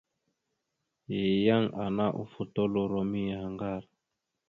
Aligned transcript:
Yan 1.45 1.65
ana 1.85 2.05
ofotoloro 2.21 2.99
miyaŋgar. 3.11 3.83